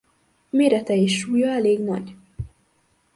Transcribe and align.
Mérete 0.51 0.95
és 0.95 1.17
súlya 1.19 1.47
elég 1.49 1.79
nagy. 1.79 2.15